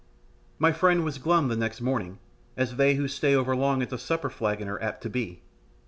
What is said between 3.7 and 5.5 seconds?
at the supper flagon are apt to be.